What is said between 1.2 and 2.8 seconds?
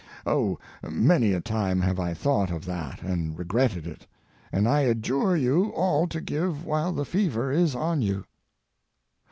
a time have I thought of